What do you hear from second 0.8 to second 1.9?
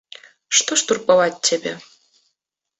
ж турбаваць цябе.